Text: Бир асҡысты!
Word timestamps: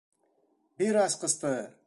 Бир 0.83 0.99
асҡысты! 1.03 1.55